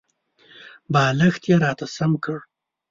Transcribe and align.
بالښت 0.93 1.43
یې 1.49 1.55
راته 1.63 1.85
سم 1.95 2.11
کړ. 2.23 2.37